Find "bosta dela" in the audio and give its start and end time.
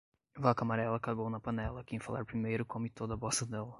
3.15-3.69